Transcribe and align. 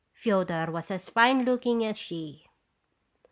F6odor 0.25 0.69
was 0.71 0.89
as 0.89 1.11
fine 1.11 1.45
looking 1.45 1.85
as 1.85 1.95
she." 1.95 2.47